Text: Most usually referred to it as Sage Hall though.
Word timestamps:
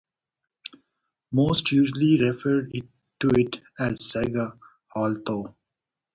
Most 1.31 1.71
usually 1.71 2.19
referred 2.19 2.71
to 3.19 3.27
it 3.37 3.61
as 3.77 4.03
Sage 4.09 4.33
Hall 4.89 5.15
though. 5.27 5.53